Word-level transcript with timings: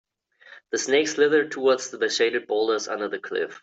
The 0.71 0.79
snake 0.79 1.09
slithered 1.09 1.51
toward 1.51 1.77
the 1.81 2.09
shaded 2.09 2.47
boulders 2.47 2.87
under 2.87 3.07
the 3.07 3.19
cliff. 3.19 3.59